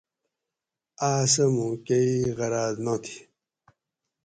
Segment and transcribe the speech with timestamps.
[1.09, 3.17] آس سہ موں کئ غراۤض نا تھی